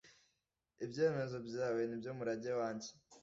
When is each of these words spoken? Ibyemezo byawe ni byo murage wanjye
Ibyemezo 0.85 1.37
byawe 1.47 1.81
ni 1.85 1.95
byo 2.01 2.11
murage 2.17 2.51
wanjye 2.59 2.89